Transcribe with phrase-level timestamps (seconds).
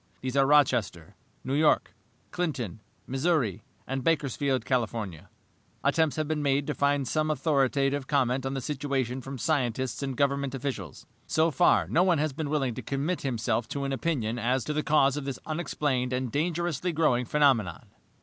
[0.21, 1.13] These are Rochester,
[1.43, 1.93] New York,
[2.31, 5.29] Clinton, Missouri, and Bakersfield, California.
[5.83, 10.17] "Attempts have been made to find some authoritative comment on the situation from scientists and
[10.17, 11.05] Government officials.
[11.27, 14.73] So far, no one has been willing to commit himself to an opinion as to
[14.73, 17.85] the cause of this unexplained and dangerously growing phenomenon.